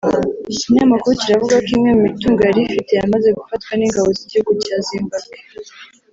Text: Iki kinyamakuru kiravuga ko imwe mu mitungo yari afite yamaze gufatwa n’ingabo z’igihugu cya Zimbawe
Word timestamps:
Iki 0.51 0.61
kinyamakuru 0.61 1.19
kiravuga 1.21 1.55
ko 1.65 1.69
imwe 1.75 1.89
mu 1.95 2.01
mitungo 2.07 2.39
yari 2.47 2.61
afite 2.69 2.91
yamaze 2.99 3.29
gufatwa 3.37 3.71
n’ingabo 3.75 4.07
z’igihugu 4.17 4.51
cya 4.65 4.77
Zimbawe 4.87 5.29